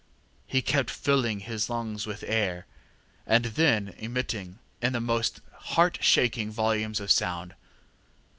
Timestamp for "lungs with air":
1.69-2.65